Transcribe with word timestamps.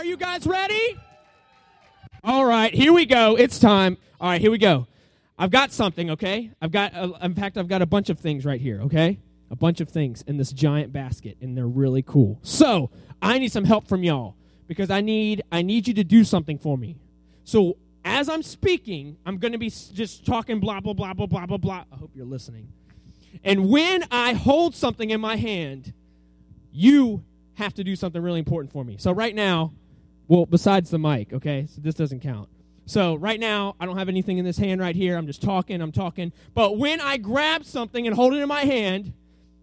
are 0.00 0.04
you 0.04 0.16
guys 0.16 0.46
ready? 0.46 0.96
All 2.24 2.46
right, 2.46 2.72
here 2.72 2.90
we 2.90 3.04
go. 3.04 3.36
It's 3.36 3.58
time. 3.58 3.98
All 4.18 4.30
right, 4.30 4.40
here 4.40 4.50
we 4.50 4.56
go. 4.56 4.86
I've 5.38 5.50
got 5.50 5.72
something, 5.72 6.12
okay? 6.12 6.50
I've 6.62 6.72
got, 6.72 6.94
uh, 6.94 7.12
in 7.20 7.34
fact, 7.34 7.58
I've 7.58 7.68
got 7.68 7.82
a 7.82 7.86
bunch 7.86 8.08
of 8.08 8.18
things 8.18 8.46
right 8.46 8.62
here, 8.62 8.80
okay? 8.84 9.18
A 9.50 9.56
bunch 9.56 9.82
of 9.82 9.90
things 9.90 10.22
in 10.22 10.38
this 10.38 10.52
giant 10.52 10.90
basket, 10.90 11.36
and 11.42 11.54
they're 11.54 11.66
really 11.66 12.00
cool. 12.00 12.38
So 12.40 12.88
I 13.20 13.38
need 13.38 13.52
some 13.52 13.64
help 13.64 13.86
from 13.86 14.02
y'all 14.02 14.36
because 14.68 14.88
I 14.88 15.02
need, 15.02 15.42
I 15.52 15.60
need 15.60 15.86
you 15.86 15.92
to 15.92 16.04
do 16.04 16.24
something 16.24 16.56
for 16.56 16.78
me. 16.78 16.96
So 17.44 17.76
as 18.02 18.30
I'm 18.30 18.42
speaking, 18.42 19.18
I'm 19.26 19.36
going 19.36 19.52
to 19.52 19.58
be 19.58 19.68
just 19.68 20.24
talking 20.24 20.60
blah 20.60 20.80
blah 20.80 20.94
blah 20.94 21.12
blah 21.12 21.26
blah 21.26 21.44
blah 21.44 21.58
blah. 21.58 21.84
I 21.92 21.96
hope 21.96 22.12
you're 22.14 22.24
listening. 22.24 22.72
And 23.44 23.68
when 23.68 24.04
I 24.10 24.32
hold 24.32 24.74
something 24.74 25.10
in 25.10 25.20
my 25.20 25.36
hand, 25.36 25.92
you 26.72 27.22
have 27.56 27.74
to 27.74 27.84
do 27.84 27.96
something 27.96 28.22
really 28.22 28.38
important 28.38 28.72
for 28.72 28.82
me. 28.82 28.96
So 28.98 29.12
right 29.12 29.34
now, 29.34 29.74
well, 30.30 30.46
besides 30.46 30.90
the 30.90 30.98
mic, 30.98 31.32
okay? 31.32 31.66
So 31.68 31.80
this 31.80 31.96
doesn't 31.96 32.20
count. 32.20 32.48
So 32.86 33.16
right 33.16 33.40
now, 33.40 33.74
I 33.80 33.84
don't 33.84 33.98
have 33.98 34.08
anything 34.08 34.38
in 34.38 34.44
this 34.44 34.56
hand 34.56 34.80
right 34.80 34.94
here. 34.94 35.16
I'm 35.16 35.26
just 35.26 35.42
talking, 35.42 35.80
I'm 35.80 35.90
talking. 35.90 36.32
But 36.54 36.78
when 36.78 37.00
I 37.00 37.16
grab 37.16 37.64
something 37.64 38.06
and 38.06 38.14
hold 38.14 38.34
it 38.34 38.36
in 38.36 38.46
my 38.46 38.60
hand, 38.60 39.12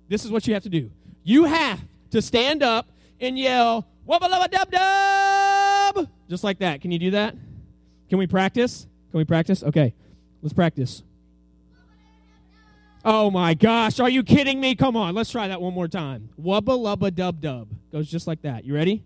this 0.10 0.26
is 0.26 0.32
what 0.32 0.46
you 0.46 0.54
have 0.56 0.64
to 0.64 0.70
do. 0.70 0.92
You 1.24 1.46
have 1.46 1.80
to 2.12 2.22
stand 2.22 2.64
up 2.64 2.90
and 3.22 3.40
yell, 3.40 3.88
Wubba 4.06 4.30
lubba 4.30 4.52
dub 4.52 4.70
dub! 4.70 6.10
Just 6.30 6.44
like 6.44 6.60
that. 6.60 6.82
Can 6.82 6.92
you 6.92 7.00
do 7.00 7.12
that? 7.12 7.34
Can 8.10 8.18
we 8.18 8.28
practice? 8.28 8.88
Can 9.12 9.20
we 9.20 9.24
practice? 9.24 9.64
Okay, 9.64 9.94
let's 10.42 10.54
practice. 10.54 11.02
Oh 13.06 13.32
my 13.32 13.54
gosh, 13.54 14.02
are 14.02 14.10
you 14.10 14.22
kidding 14.22 14.60
me? 14.60 14.76
Come 14.76 14.98
on, 14.98 15.16
let's 15.16 15.32
try 15.32 15.48
that 15.48 15.62
one 15.62 15.74
more 15.74 15.88
time. 15.88 16.28
Wubba 16.38 16.78
lubba 16.78 17.16
dub 17.16 17.40
dub. 17.40 17.70
Goes 17.90 18.12
just 18.12 18.28
like 18.28 18.42
that. 18.42 18.66
You 18.66 18.76
ready? 18.76 19.06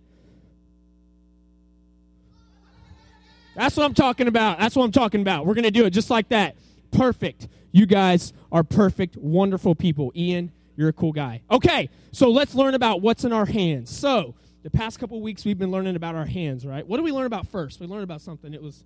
That's 3.55 3.76
what 3.76 3.86
I'm 3.86 3.94
talking 3.94 4.28
about. 4.28 4.59
That's 4.59 4.75
what 4.75 4.86
I'm 4.86 4.92
talking 4.92 5.22
about. 5.22 5.45
We're 5.45 5.53
going 5.53 5.64
to 5.66 5.72
do 5.72 5.86
it 5.86 5.92
just 5.92 6.09
like 6.09 6.30
that. 6.30 6.56
Perfect. 6.92 7.48
You 7.72 7.86
guys 7.86 8.34
are 8.52 8.64
perfect, 8.64 9.17
wonderful 9.17 9.75
people. 9.75 10.12
Ian, 10.16 10.52
you're 10.75 10.89
a 10.89 10.94
cool 10.94 11.12
guy. 11.12 11.42
Okay, 11.50 11.90
so 12.12 12.30
let's 12.30 12.56
learn 12.56 12.73
about 12.73 13.02
what's 13.02 13.23
in 13.23 13.31
our 13.31 13.45
hands. 13.45 13.90
So, 13.90 14.36
the 14.64 14.70
past 14.70 15.00
couple 15.00 15.20
weeks 15.22 15.44
we've 15.44 15.58
been 15.58 15.72
learning 15.72 15.95
about 15.95 16.16
our 16.16 16.25
hands, 16.25 16.66
right? 16.66 16.86
What 16.86 16.98
did 16.98 17.03
we 17.03 17.12
learn 17.12 17.25
about 17.25 17.48
first? 17.48 17.80
We 17.80 17.88
learned 17.88 18.03
about 18.03 18.22
something. 18.22 18.53
It 18.53 18.62
was, 18.62 18.84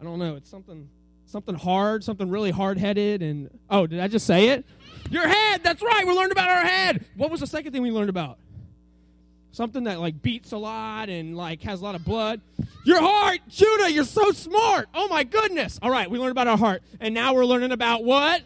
I 0.00 0.04
don't 0.04 0.18
know, 0.18 0.36
it's 0.36 0.48
something 0.48 0.88
something 1.26 1.54
hard, 1.54 2.04
something 2.04 2.28
really 2.28 2.50
hard-headed 2.50 3.22
and 3.22 3.48
oh, 3.70 3.86
did 3.86 4.00
I 4.00 4.08
just 4.08 4.26
say 4.26 4.48
it? 4.48 4.66
Your 5.10 5.26
head. 5.26 5.62
That's 5.62 5.82
right. 5.82 6.06
We 6.06 6.14
learned 6.14 6.30
about 6.30 6.50
our 6.50 6.62
head. 6.62 7.04
What 7.16 7.30
was 7.30 7.40
the 7.40 7.46
second 7.46 7.72
thing 7.72 7.82
we 7.82 7.90
learned 7.90 8.10
about? 8.10 8.38
Something 9.52 9.84
that 9.84 10.00
like 10.00 10.22
beats 10.22 10.52
a 10.52 10.56
lot 10.56 11.10
and 11.10 11.36
like 11.36 11.62
has 11.62 11.82
a 11.82 11.84
lot 11.84 11.94
of 11.94 12.04
blood. 12.04 12.40
Your 12.84 13.00
heart, 13.00 13.40
Judah, 13.48 13.92
you're 13.92 14.04
so 14.04 14.32
smart. 14.32 14.88
Oh 14.94 15.08
my 15.08 15.24
goodness. 15.24 15.78
All 15.82 15.90
right, 15.90 16.10
we 16.10 16.18
learned 16.18 16.32
about 16.32 16.48
our 16.48 16.56
heart. 16.56 16.82
And 17.00 17.14
now 17.14 17.34
we're 17.34 17.44
learning 17.44 17.70
about 17.70 18.02
what? 18.02 18.42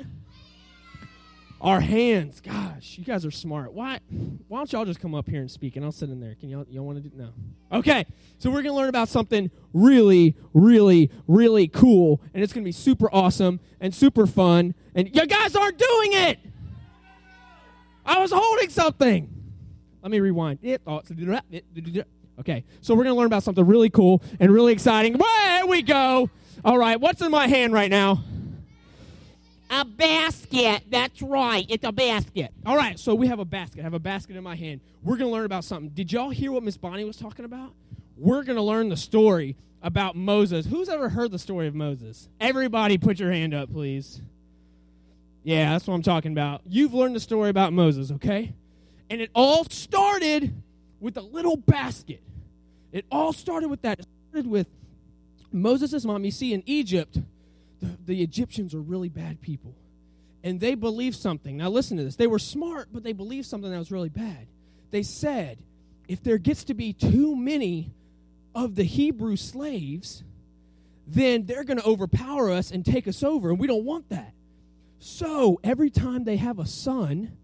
Our 1.60 1.80
hands. 1.80 2.40
Gosh, 2.40 2.98
you 2.98 3.04
guys 3.04 3.24
are 3.24 3.30
smart. 3.30 3.72
Why 3.72 4.00
why 4.48 4.58
don't 4.58 4.72
y'all 4.72 4.84
just 4.84 5.00
come 5.00 5.14
up 5.14 5.28
here 5.28 5.40
and 5.40 5.50
speak 5.50 5.76
and 5.76 5.84
I'll 5.84 5.92
sit 5.92 6.10
in 6.10 6.20
there. 6.20 6.34
Can 6.34 6.48
y'all 6.48 6.66
y'all 6.68 6.84
want 6.84 7.02
to 7.02 7.08
do 7.08 7.16
no. 7.16 7.30
Okay. 7.78 8.04
So 8.38 8.50
we're 8.50 8.62
going 8.62 8.74
to 8.74 8.80
learn 8.80 8.88
about 8.88 9.08
something 9.08 9.50
really 9.72 10.34
really 10.54 11.10
really 11.28 11.68
cool 11.68 12.20
and 12.34 12.42
it's 12.42 12.52
going 12.52 12.64
to 12.64 12.68
be 12.68 12.72
super 12.72 13.08
awesome 13.12 13.60
and 13.80 13.94
super 13.94 14.26
fun 14.26 14.74
and 14.96 15.14
you 15.14 15.24
guys 15.24 15.54
aren't 15.54 15.78
doing 15.78 16.12
it. 16.14 16.40
I 18.04 18.18
was 18.20 18.32
holding 18.32 18.70
something. 18.70 19.35
Let 20.02 20.10
me 20.10 20.20
rewind. 20.20 20.58
Oh, 20.86 21.02
okay, 22.38 22.64
so 22.80 22.94
we're 22.94 23.04
going 23.04 23.14
to 23.14 23.18
learn 23.18 23.26
about 23.26 23.42
something 23.42 23.66
really 23.66 23.90
cool 23.90 24.22
and 24.38 24.52
really 24.52 24.72
exciting. 24.72 25.14
There 25.14 25.66
we 25.66 25.82
go. 25.82 26.30
All 26.64 26.78
right, 26.78 27.00
what's 27.00 27.22
in 27.22 27.30
my 27.30 27.48
hand 27.48 27.72
right 27.72 27.90
now? 27.90 28.22
A 29.68 29.84
basket. 29.84 30.84
That's 30.88 31.20
right. 31.22 31.66
It's 31.68 31.84
a 31.84 31.90
basket. 31.90 32.52
All 32.64 32.76
right, 32.76 32.98
so 33.00 33.16
we 33.16 33.26
have 33.26 33.40
a 33.40 33.44
basket. 33.44 33.80
I 33.80 33.82
have 33.82 33.94
a 33.94 33.98
basket 33.98 34.36
in 34.36 34.44
my 34.44 34.54
hand. 34.54 34.80
We're 35.02 35.16
going 35.16 35.28
to 35.28 35.34
learn 35.34 35.44
about 35.44 35.64
something. 35.64 35.88
Did 35.90 36.12
y'all 36.12 36.30
hear 36.30 36.52
what 36.52 36.62
Miss 36.62 36.76
Bonnie 36.76 37.04
was 37.04 37.16
talking 37.16 37.44
about? 37.44 37.72
We're 38.16 38.44
going 38.44 38.56
to 38.56 38.62
learn 38.62 38.88
the 38.88 38.96
story 38.96 39.56
about 39.82 40.14
Moses. 40.16 40.66
Who's 40.66 40.88
ever 40.88 41.08
heard 41.08 41.32
the 41.32 41.38
story 41.38 41.66
of 41.66 41.74
Moses? 41.74 42.28
Everybody 42.40 42.96
put 42.96 43.18
your 43.18 43.32
hand 43.32 43.54
up, 43.54 43.72
please. 43.72 44.20
Yeah, 45.42 45.72
that's 45.72 45.86
what 45.86 45.94
I'm 45.94 46.02
talking 46.02 46.32
about. 46.32 46.62
You've 46.66 46.94
learned 46.94 47.14
the 47.14 47.20
story 47.20 47.50
about 47.50 47.72
Moses, 47.72 48.10
okay? 48.12 48.52
And 49.08 49.20
it 49.20 49.30
all 49.34 49.64
started 49.64 50.52
with 51.00 51.16
a 51.16 51.22
little 51.22 51.56
basket. 51.56 52.22
It 52.92 53.04
all 53.10 53.32
started 53.32 53.68
with 53.68 53.82
that. 53.82 54.00
It 54.00 54.06
started 54.30 54.50
with 54.50 54.66
Moses' 55.52 56.04
mom. 56.04 56.24
You 56.24 56.30
see, 56.30 56.52
in 56.52 56.62
Egypt, 56.66 57.18
the, 57.80 57.96
the 58.04 58.22
Egyptians 58.22 58.74
are 58.74 58.80
really 58.80 59.08
bad 59.08 59.40
people. 59.40 59.74
And 60.42 60.60
they 60.60 60.74
believed 60.74 61.16
something. 61.16 61.56
Now, 61.56 61.68
listen 61.70 61.96
to 61.96 62.04
this. 62.04 62.16
They 62.16 62.26
were 62.26 62.38
smart, 62.38 62.88
but 62.92 63.02
they 63.02 63.12
believed 63.12 63.46
something 63.46 63.70
that 63.70 63.78
was 63.78 63.90
really 63.90 64.08
bad. 64.08 64.46
They 64.90 65.02
said, 65.02 65.58
if 66.08 66.22
there 66.22 66.38
gets 66.38 66.64
to 66.64 66.74
be 66.74 66.92
too 66.92 67.34
many 67.34 67.90
of 68.54 68.76
the 68.76 68.84
Hebrew 68.84 69.36
slaves, 69.36 70.22
then 71.06 71.46
they're 71.46 71.64
going 71.64 71.78
to 71.78 71.86
overpower 71.86 72.50
us 72.50 72.70
and 72.70 72.84
take 72.84 73.06
us 73.08 73.22
over. 73.22 73.50
And 73.50 73.58
we 73.58 73.66
don't 73.66 73.84
want 73.84 74.08
that. 74.10 74.32
So, 74.98 75.60
every 75.62 75.90
time 75.90 76.24
they 76.24 76.36
have 76.36 76.58
a 76.58 76.66
son, 76.66 77.36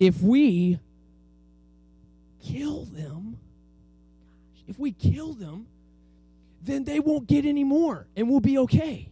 if 0.00 0.22
we 0.22 0.78
kill 2.42 2.86
them, 2.86 3.38
if 4.66 4.78
we 4.78 4.92
kill 4.92 5.34
them, 5.34 5.66
then 6.62 6.84
they 6.84 7.00
won't 7.00 7.26
get 7.26 7.44
any 7.44 7.64
more 7.64 8.06
and 8.16 8.28
we'll 8.28 8.40
be 8.40 8.58
okay. 8.58 9.10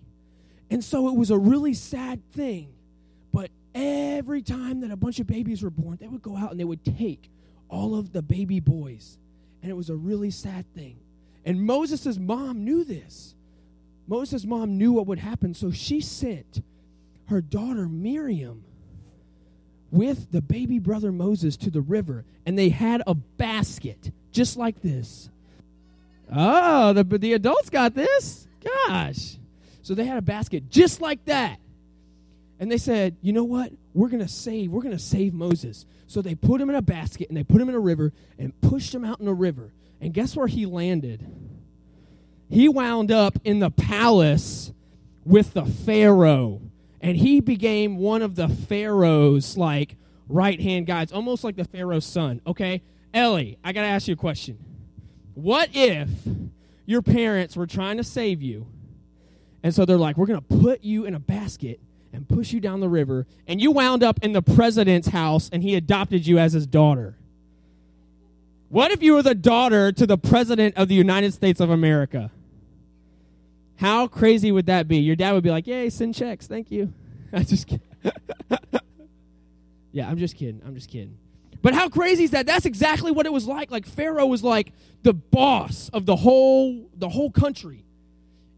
And 0.71 0.83
so 0.83 1.09
it 1.09 1.15
was 1.15 1.31
a 1.31 1.39
really 1.39 1.75
sad 1.75 2.21
thing. 2.33 2.73
But 3.33 3.51
every 3.75 4.43
time 4.43 4.81
that 4.81 4.91
a 4.91 4.97
bunch 4.97 5.21
of 5.21 5.27
babies 5.27 5.63
were 5.63 5.71
born, 5.71 5.99
they 6.01 6.09
would 6.09 6.23
go 6.23 6.37
out 6.37 6.51
and 6.51 6.59
they 6.59 6.65
would 6.65 6.85
take 6.85 7.31
all 7.69 7.95
of 7.95 8.13
the 8.13 8.23
baby 8.23 8.61
boys. 8.61 9.19
And 9.63 9.71
it 9.71 9.75
was 9.75 9.91
a 9.91 9.97
really 9.97 10.31
sad 10.31 10.65
thing. 10.75 10.99
And 11.45 11.63
Moses' 11.63 12.19
mom 12.19 12.65
knew 12.65 12.85
this. 12.85 13.35
Moses' 14.07 14.45
mom 14.45 14.79
knew 14.79 14.93
what 14.93 15.07
would 15.07 15.19
happen, 15.19 15.53
so 15.53 15.71
she 15.71 16.01
sent 16.01 16.63
her 17.27 17.43
daughter 17.43 17.89
Miriam 17.89 18.65
with 19.91 20.31
the 20.33 20.43
baby 20.43 20.79
brother 20.79 21.13
Moses 21.13 21.57
to 21.59 21.71
the 21.71 21.81
river, 21.81 22.25
and 22.45 22.59
they 22.59 22.69
had 22.69 23.03
a 23.07 23.15
basket 23.15 24.11
just 24.33 24.57
like 24.57 24.83
this. 24.83 25.31
Oh, 26.31 26.93
the, 26.93 27.05
the 27.05 27.33
adults 27.33 27.71
got 27.71 27.95
this? 27.95 28.47
Gosh. 28.63 29.37
So 29.83 29.95
they 29.95 30.05
had 30.05 30.19
a 30.19 30.23
basket 30.23 30.71
just 30.71 31.01
like 31.01 31.25
that. 31.25 31.59
And 32.61 32.71
they 32.71 32.79
said, 32.79 33.17
you 33.23 33.33
know 33.33 33.45
what? 33.45 33.73
We're 33.95 34.09
going 34.09 34.23
to 34.23 34.29
save, 34.29 34.71
we're 34.71 34.83
going 34.83 34.97
to 34.97 35.03
save 35.03 35.33
Moses. 35.33 35.87
So 36.07 36.21
they 36.23 36.35
put 36.35 36.61
him 36.61 36.69
in 36.69 36.77
a 36.77 36.83
basket 36.83 37.29
and 37.29 37.37
they 37.37 37.45
put 37.45 37.61
him 37.61 37.69
in 37.69 37.75
a 37.75 37.81
river 37.81 38.13
and 38.39 38.59
pushed 38.61 38.95
him 38.95 39.05
out 39.05 39.21
in 39.21 39.27
the 39.27 39.35
river. 39.35 39.73
And 40.01 40.13
guess 40.13 40.37
where 40.37 40.47
he 40.47 40.67
landed? 40.67 41.25
He 42.51 42.69
wound 42.69 43.11
up 43.11 43.39
in 43.45 43.59
the 43.61 43.71
palace 43.71 44.73
with 45.25 45.55
the 45.55 45.65
Pharaoh. 45.65 46.61
And 47.01 47.17
he 47.17 47.41
became 47.41 47.97
one 47.97 48.23
of 48.23 48.35
the 48.35 48.49
Pharaoh's 48.49 49.57
like 49.57 49.97
right 50.29 50.61
hand 50.61 50.87
guys, 50.87 51.13
almost 51.13 51.45
like 51.45 51.57
the 51.57 51.65
Pharaoh's 51.65 52.05
son. 52.05 52.41
Okay? 52.47 52.83
Ellie, 53.15 53.59
I 53.65 53.73
got 53.73 53.83
to 53.83 53.87
ask 53.89 54.09
you 54.09 54.15
a 54.15 54.17
question. 54.17 54.59
What 55.35 55.71
if 55.73 56.09
your 56.87 57.03
parents 57.03 57.57
were 57.57 57.67
trying 57.67 57.97
to 57.99 58.05
save 58.05 58.43
you? 58.43 58.67
And 59.63 59.75
so 59.75 59.85
they're 59.85 59.97
like, 59.97 60.17
we're 60.17 60.27
to 60.27 60.41
put 60.41 60.85
you 60.85 61.05
in 61.05 61.15
a 61.15 61.21
basket 61.21 61.81
and 62.13 62.29
push 62.29 62.53
you 62.53 62.61
down 62.61 62.81
the 62.81 62.89
river. 62.89 63.27
And 63.47 63.61
you 63.61 63.71
wound 63.71 64.03
up 64.03 64.19
in 64.23 64.33
the 64.33 64.43
president's 64.43 65.09
house 65.09 65.49
and 65.53 65.63
he 65.63 65.75
adopted 65.75 66.27
you 66.27 66.39
as 66.39 66.53
his 66.53 66.67
daughter. 66.67 67.17
What 68.69 68.91
if 68.91 69.03
you 69.03 69.15
were 69.15 69.23
the 69.23 69.35
daughter 69.35 69.93
to 69.93 70.07
the 70.07 70.19
president 70.19 70.77
of 70.77 70.89
the 70.89 70.95
United 70.95 71.33
States 71.33 71.61
of 71.61 71.71
America? 71.71 72.31
How 73.79 74.09
crazy 74.09 74.51
would 74.51 74.67
that 74.67 74.89
be? 74.89 74.99
Your 74.99 75.15
dad 75.15 75.33
would 75.33 75.45
be 75.45 75.51
like, 75.51 75.67
"Yay, 75.67 75.89
send 75.89 76.15
checks, 76.15 76.47
thank 76.49 76.71
you." 76.71 76.93
I 77.33 77.45
just 77.45 77.73
yeah, 79.93 80.09
I'm 80.09 80.19
just 80.19 80.37
kidding. 80.37 80.61
I'm 80.67 80.75
just 80.75 80.91
kidding. 80.91 81.17
But 81.63 81.75
how 81.75 81.89
crazy 81.89 82.25
is 82.25 82.33
that? 82.33 82.47
That's 82.47 82.67
exactly 82.67 83.13
what 83.13 83.25
it 83.27 83.33
was 83.33 83.47
like. 83.47 83.71
Like 83.71 83.87
Pharaoh 83.87 84.27
was 84.27 84.43
like 84.43 84.73
the 85.03 85.13
boss 85.13 85.91
of 85.93 86.07
the 86.07 86.17
whole 86.17 86.89
the 86.97 87.09
whole 87.09 87.31
country. 87.31 87.85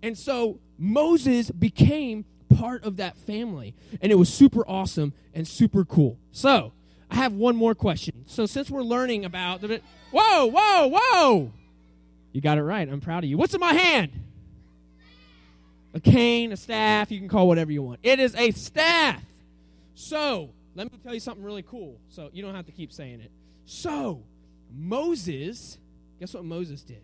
And 0.03 0.17
so 0.17 0.59
Moses 0.79 1.51
became 1.51 2.25
part 2.55 2.83
of 2.85 2.97
that 2.97 3.17
family. 3.19 3.75
And 4.01 4.11
it 4.11 4.15
was 4.15 4.33
super 4.33 4.67
awesome 4.67 5.13
and 5.35 5.47
super 5.47 5.85
cool. 5.85 6.19
So, 6.33 6.73
I 7.11 7.17
have 7.17 7.35
one 7.35 7.57
more 7.57 7.75
question. 7.75 8.25
So 8.27 8.47
since 8.47 8.71
we're 8.71 8.83
learning 8.83 9.25
about 9.25 9.61
the 9.61 9.83
Whoa, 10.13 10.47
whoa, 10.47 10.91
whoa! 10.93 11.53
You 12.33 12.41
got 12.41 12.57
it 12.59 12.63
right. 12.63 12.89
I'm 12.89 13.01
proud 13.01 13.25
of 13.25 13.31
you. 13.31 13.37
What's 13.37 13.55
in 13.55 13.61
my 13.61 13.75
hand? 13.75 14.13
A 15.93 16.01
cane, 16.01 16.53
a 16.53 16.57
staff, 16.57 17.11
you 17.11 17.19
can 17.19 17.29
call 17.29 17.49
whatever 17.49 17.73
you 17.73 17.83
want. 17.83 18.01
It 18.03 18.21
is 18.21 18.35
a 18.37 18.53
staff. 18.53 19.23
So, 19.95 20.51
let 20.75 20.91
me 20.91 20.99
tell 21.03 21.13
you 21.13 21.21
something 21.21 21.45
really 21.45 21.63
cool. 21.63 22.01
So, 22.09 22.31
you 22.33 22.43
don't 22.43 22.55
have 22.55 22.67
to 22.67 22.73
keep 22.73 22.93
saying 22.93 23.21
it. 23.21 23.31
So, 23.65 24.23
Moses, 24.73 25.79
guess 26.19 26.35
what 26.35 26.45
Moses 26.45 26.83
did? 26.83 27.03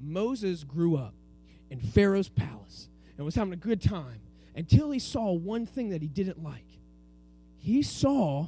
Moses 0.00 0.64
grew 0.64 0.96
up 0.96 1.14
in 1.70 1.80
Pharaoh's 1.80 2.28
palace 2.28 2.88
and 3.16 3.24
was 3.24 3.34
having 3.34 3.52
a 3.52 3.56
good 3.56 3.80
time 3.80 4.20
until 4.54 4.90
he 4.90 4.98
saw 4.98 5.32
one 5.32 5.66
thing 5.66 5.90
that 5.90 6.02
he 6.02 6.08
didn't 6.08 6.42
like. 6.42 6.64
He 7.58 7.82
saw 7.82 8.46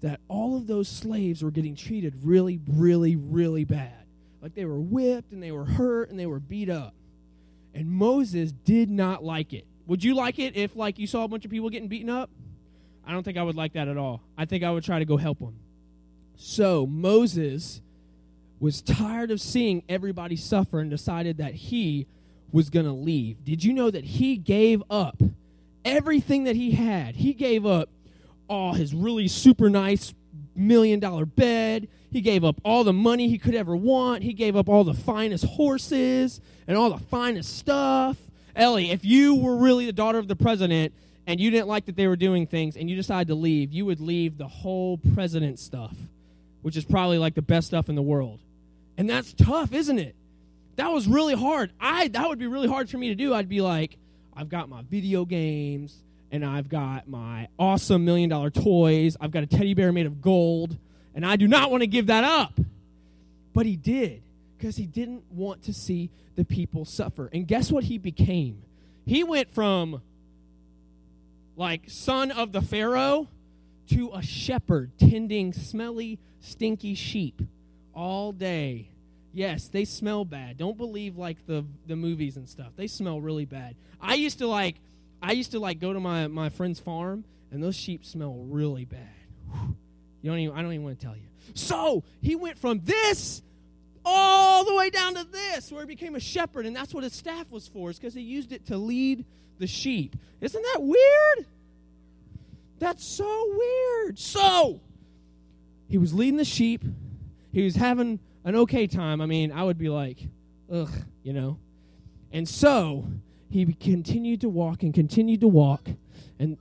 that 0.00 0.20
all 0.28 0.56
of 0.56 0.66
those 0.66 0.88
slaves 0.88 1.42
were 1.42 1.50
getting 1.50 1.74
treated 1.74 2.14
really, 2.22 2.60
really, 2.68 3.16
really 3.16 3.64
bad. 3.64 4.04
Like 4.40 4.54
they 4.54 4.64
were 4.64 4.80
whipped 4.80 5.32
and 5.32 5.42
they 5.42 5.52
were 5.52 5.64
hurt 5.64 6.10
and 6.10 6.18
they 6.18 6.26
were 6.26 6.40
beat 6.40 6.70
up. 6.70 6.94
And 7.74 7.90
Moses 7.90 8.52
did 8.52 8.90
not 8.90 9.22
like 9.22 9.52
it. 9.52 9.66
Would 9.86 10.04
you 10.04 10.14
like 10.14 10.38
it 10.38 10.56
if 10.56 10.76
like 10.76 10.98
you 10.98 11.06
saw 11.06 11.24
a 11.24 11.28
bunch 11.28 11.44
of 11.44 11.50
people 11.50 11.70
getting 11.70 11.88
beaten 11.88 12.10
up? 12.10 12.30
I 13.06 13.12
don't 13.12 13.22
think 13.22 13.38
I 13.38 13.42
would 13.42 13.56
like 13.56 13.72
that 13.72 13.88
at 13.88 13.96
all. 13.96 14.22
I 14.36 14.44
think 14.44 14.62
I 14.62 14.70
would 14.70 14.84
try 14.84 14.98
to 14.98 15.04
go 15.04 15.16
help 15.16 15.38
them. 15.38 15.58
So 16.36 16.86
Moses 16.86 17.80
was 18.60 18.82
tired 18.82 19.30
of 19.30 19.40
seeing 19.40 19.82
everybody 19.88 20.36
suffer 20.36 20.80
and 20.80 20.90
decided 20.90 21.38
that 21.38 21.54
he 21.54 22.06
was 22.52 22.70
going 22.70 22.86
to 22.86 22.92
leave. 22.92 23.44
Did 23.44 23.64
you 23.64 23.72
know 23.72 23.90
that 23.90 24.04
he 24.04 24.36
gave 24.36 24.82
up 24.90 25.22
everything 25.84 26.44
that 26.44 26.56
he 26.56 26.72
had? 26.72 27.16
He 27.16 27.32
gave 27.32 27.64
up 27.64 27.88
all 28.48 28.74
his 28.74 28.94
really 28.94 29.28
super 29.28 29.70
nice 29.70 30.12
million 30.58 31.00
dollar 31.00 31.24
bed. 31.24 31.88
He 32.10 32.20
gave 32.20 32.44
up 32.44 32.60
all 32.64 32.84
the 32.84 32.92
money 32.92 33.28
he 33.28 33.38
could 33.38 33.54
ever 33.54 33.76
want. 33.76 34.22
He 34.22 34.32
gave 34.32 34.56
up 34.56 34.68
all 34.68 34.84
the 34.84 34.94
finest 34.94 35.44
horses 35.44 36.40
and 36.66 36.76
all 36.76 36.90
the 36.90 37.04
finest 37.04 37.56
stuff. 37.56 38.16
Ellie, 38.56 38.90
if 38.90 39.04
you 39.04 39.34
were 39.36 39.56
really 39.56 39.86
the 39.86 39.92
daughter 39.92 40.18
of 40.18 40.26
the 40.26 40.36
president 40.36 40.92
and 41.26 41.38
you 41.38 41.50
didn't 41.50 41.68
like 41.68 41.86
that 41.86 41.96
they 41.96 42.08
were 42.08 42.16
doing 42.16 42.46
things 42.46 42.76
and 42.76 42.88
you 42.88 42.96
decided 42.96 43.28
to 43.28 43.34
leave, 43.34 43.72
you 43.72 43.84
would 43.86 44.00
leave 44.00 44.38
the 44.38 44.48
whole 44.48 44.98
president 45.14 45.58
stuff, 45.58 45.94
which 46.62 46.76
is 46.76 46.84
probably 46.84 47.18
like 47.18 47.34
the 47.34 47.42
best 47.42 47.68
stuff 47.68 47.88
in 47.88 47.94
the 47.94 48.02
world. 48.02 48.40
And 48.96 49.08
that's 49.08 49.32
tough, 49.32 49.72
isn't 49.72 49.98
it? 49.98 50.16
That 50.76 50.90
was 50.90 51.06
really 51.06 51.34
hard. 51.34 51.72
I 51.80 52.08
that 52.08 52.28
would 52.28 52.38
be 52.38 52.46
really 52.46 52.68
hard 52.68 52.88
for 52.88 52.98
me 52.98 53.08
to 53.08 53.14
do. 53.14 53.34
I'd 53.34 53.48
be 53.48 53.60
like, 53.60 53.96
I've 54.34 54.48
got 54.48 54.68
my 54.68 54.82
video 54.82 55.24
games 55.24 56.02
and 56.30 56.44
I've 56.44 56.68
got 56.68 57.08
my 57.08 57.48
awesome 57.58 58.04
million 58.04 58.28
dollar 58.28 58.50
toys. 58.50 59.16
I've 59.20 59.30
got 59.30 59.42
a 59.42 59.46
teddy 59.46 59.74
bear 59.74 59.92
made 59.92 60.06
of 60.06 60.20
gold, 60.20 60.76
and 61.14 61.24
I 61.24 61.36
do 61.36 61.48
not 61.48 61.70
want 61.70 61.82
to 61.82 61.86
give 61.86 62.06
that 62.06 62.24
up. 62.24 62.58
But 63.54 63.66
he 63.66 63.76
did 63.76 64.22
because 64.56 64.76
he 64.76 64.86
didn't 64.86 65.24
want 65.30 65.62
to 65.64 65.72
see 65.72 66.10
the 66.36 66.44
people 66.44 66.84
suffer. 66.84 67.28
And 67.32 67.46
guess 67.46 67.72
what 67.72 67.84
he 67.84 67.98
became? 67.98 68.62
He 69.06 69.24
went 69.24 69.52
from 69.52 70.02
like 71.56 71.82
son 71.88 72.30
of 72.30 72.52
the 72.52 72.62
Pharaoh 72.62 73.28
to 73.90 74.10
a 74.12 74.22
shepherd 74.22 74.92
tending 74.98 75.52
smelly, 75.52 76.18
stinky 76.40 76.94
sheep 76.94 77.42
all 77.94 78.32
day. 78.32 78.90
Yes, 79.32 79.68
they 79.68 79.84
smell 79.84 80.24
bad. 80.24 80.56
Don't 80.56 80.76
believe 80.76 81.16
like 81.16 81.46
the 81.46 81.64
the 81.86 81.96
movies 81.96 82.36
and 82.36 82.48
stuff. 82.48 82.72
They 82.76 82.86
smell 82.86 83.20
really 83.20 83.44
bad. 83.44 83.76
I 84.00 84.14
used 84.14 84.38
to 84.38 84.46
like 84.46 84.76
I 85.22 85.32
used 85.32 85.52
to 85.52 85.58
like 85.58 85.80
go 85.80 85.92
to 85.92 86.00
my 86.00 86.26
my 86.28 86.48
friend's 86.48 86.80
farm 86.80 87.24
and 87.50 87.62
those 87.62 87.76
sheep 87.76 88.04
smell 88.04 88.34
really 88.34 88.84
bad. 88.84 89.08
You 90.22 90.30
don't 90.30 90.40
even 90.40 90.56
I 90.56 90.62
don't 90.62 90.72
even 90.72 90.84
want 90.84 90.98
to 90.98 91.06
tell 91.06 91.16
you. 91.16 91.22
So, 91.54 92.04
he 92.20 92.36
went 92.36 92.58
from 92.58 92.80
this 92.84 93.42
all 94.04 94.64
the 94.64 94.74
way 94.74 94.90
down 94.90 95.14
to 95.14 95.24
this 95.24 95.70
where 95.72 95.82
he 95.82 95.86
became 95.86 96.14
a 96.14 96.20
shepherd 96.20 96.66
and 96.66 96.74
that's 96.74 96.92
what 96.94 97.04
his 97.04 97.12
staff 97.12 97.50
was 97.50 97.68
for 97.68 97.90
is 97.90 97.98
because 97.98 98.14
he 98.14 98.20
used 98.20 98.52
it 98.52 98.66
to 98.66 98.76
lead 98.76 99.24
the 99.58 99.66
sheep. 99.66 100.16
Isn't 100.40 100.62
that 100.62 100.82
weird? 100.82 101.46
That's 102.78 103.04
so 103.04 103.54
weird. 103.56 104.18
So, 104.18 104.80
he 105.88 105.98
was 105.98 106.14
leading 106.14 106.36
the 106.36 106.44
sheep. 106.44 106.84
He 107.52 107.64
was 107.64 107.74
having 107.74 108.20
an 108.44 108.54
okay 108.56 108.86
time. 108.86 109.20
I 109.20 109.26
mean, 109.26 109.50
I 109.50 109.64
would 109.64 109.78
be 109.78 109.88
like, 109.88 110.18
ugh, 110.72 110.90
you 111.22 111.32
know. 111.32 111.58
And 112.32 112.48
so, 112.48 113.06
he 113.50 113.72
continued 113.74 114.40
to 114.42 114.48
walk 114.48 114.82
and 114.82 114.92
continued 114.92 115.40
to 115.40 115.48
walk. 115.48 115.88
And 116.38 116.58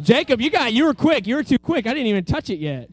Jacob, 0.00 0.40
you 0.40 0.50
got 0.50 0.72
you 0.72 0.84
were 0.84 0.94
quick. 0.94 1.26
You 1.26 1.36
were 1.36 1.42
too 1.42 1.58
quick. 1.58 1.86
I 1.86 1.94
didn't 1.94 2.06
even 2.08 2.24
touch 2.24 2.50
it 2.50 2.58
yet. 2.58 2.88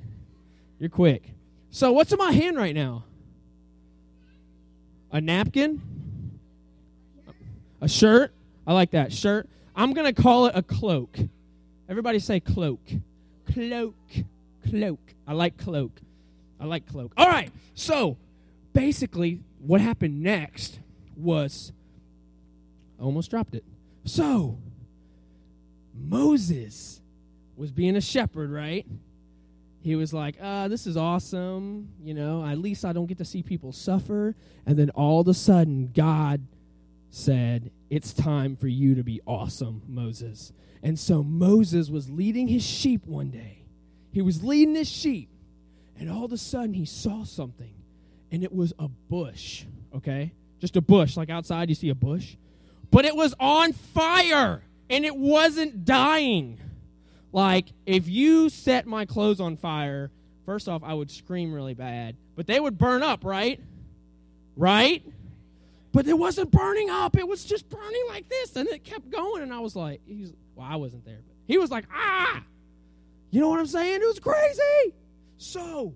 You're 0.80 0.90
quick. 0.90 1.24
So 1.72 1.92
what's 1.92 2.12
in 2.12 2.18
my 2.18 2.32
hand 2.32 2.58
right 2.58 2.74
now? 2.74 3.04
A 5.12 5.22
napkin? 5.22 5.82
A 7.82 7.88
shirt? 7.88 8.34
I 8.66 8.74
like 8.74 8.92
that. 8.92 9.14
Shirt. 9.14 9.48
I'm 9.76 9.94
going 9.94 10.14
to 10.14 10.22
call 10.22 10.48
it 10.48 10.54
a 10.56 10.64
cloak. 10.64 11.18
Everybody 11.88 12.20
say 12.20 12.40
cloak. 12.40 12.80
Cloak. 13.54 13.96
Cloak. 14.70 15.00
I 15.28 15.34
like 15.34 15.58
cloak. 15.58 15.92
I 16.60 16.66
like 16.66 16.88
cloak. 16.88 17.14
All 17.18 17.28
right. 17.28 17.52
So 17.76 18.18
basically, 18.74 19.42
what 19.60 19.82
happened 19.82 20.22
next 20.22 20.80
was 21.16 21.72
almost 23.00 23.30
dropped 23.30 23.56
it. 23.56 23.64
So, 24.06 24.60
Moses 25.94 27.02
was 27.56 27.72
being 27.72 27.96
a 27.96 28.02
shepherd, 28.02 28.52
right? 28.52 28.86
He 29.82 29.96
was 29.96 30.14
like, 30.14 30.36
uh, 30.42 30.68
this 30.68 30.88
is 30.88 30.98
awesome. 30.98 31.90
You 32.02 32.14
know, 32.14 32.44
at 32.46 32.58
least 32.58 32.86
I 32.86 32.94
don't 32.94 33.06
get 33.06 33.20
to 33.20 33.26
see 33.26 33.44
people 33.44 33.72
suffer. 33.72 34.36
And 34.66 34.78
then 34.78 34.90
all 34.92 35.22
of 35.22 35.28
a 35.28 35.34
sudden, 35.34 35.92
God 35.94 36.42
said, 37.10 37.72
It's 37.90 38.14
time 38.14 38.56
for 38.56 38.68
you 38.68 38.96
to 38.96 39.04
be 39.04 39.22
awesome, 39.28 39.84
Moses. 39.88 40.52
And 40.82 41.00
so 41.00 41.24
Moses 41.24 41.90
was 41.90 42.10
leading 42.10 42.48
his 42.48 42.64
sheep 42.64 43.06
one 43.06 43.30
day. 43.30 43.64
He 44.12 44.22
was 44.22 44.44
leading 44.44 44.76
his 44.76 44.90
sheep. 44.90 45.30
And 45.98 46.12
all 46.12 46.26
of 46.26 46.32
a 46.32 46.38
sudden, 46.38 46.74
he 46.74 46.86
saw 46.86 47.24
something. 47.24 47.74
And 48.32 48.44
it 48.44 48.54
was 48.54 48.74
a 48.80 48.88
bush, 48.88 49.66
okay? 49.96 50.34
Just 50.60 50.76
a 50.76 50.82
bush. 50.82 51.16
Like 51.16 51.30
outside, 51.30 51.70
you 51.70 51.76
see 51.76 51.90
a 51.90 51.96
bush 51.96 52.36
but 52.92 53.06
it 53.06 53.16
was 53.16 53.34
on 53.40 53.74
fire 53.74 54.64
and 54.90 55.06
it 55.06 55.16
wasn't 55.16 55.86
dying. 55.86 56.60
Like, 57.32 57.74
if 57.86 58.08
you 58.08 58.50
set 58.50 58.86
my 58.86 59.06
clothes 59.06 59.42
on 59.42 59.58
fire, 59.58 60.12
first 60.46 60.70
off, 60.70 60.84
I 60.84 60.94
would 60.94 61.12
scream 61.12 61.54
really 61.54 61.74
bad, 61.74 62.16
but 62.36 62.48
they 62.48 62.60
would 62.60 62.78
burn 62.78 63.04
up, 63.04 63.26
right? 63.26 63.60
Right? 64.56 65.04
But 65.92 66.08
it 66.08 66.18
wasn't 66.18 66.52
burning 66.52 66.90
up. 66.90 67.18
It 67.18 67.28
was 67.28 67.44
just 67.44 67.70
burning 67.70 68.04
like 68.08 68.30
this, 68.30 68.56
and 68.56 68.68
it 68.70 68.84
kept 68.84 69.10
going. 69.10 69.44
And 69.44 69.54
I 69.54 69.60
was 69.60 69.76
like, 69.76 70.02
he's, 70.06 70.34
well, 70.56 70.68
I 70.70 70.76
wasn't 70.78 71.06
there, 71.06 71.20
but 71.26 71.36
he 71.46 71.58
was 71.58 71.72
like, 71.72 71.86
ah! 71.94 72.42
You 73.32 73.42
know 73.42 73.50
what 73.50 73.60
I'm 73.60 73.68
saying? 73.68 74.02
It 74.02 74.06
was 74.06 74.20
crazy. 74.20 74.94
So, 75.38 75.94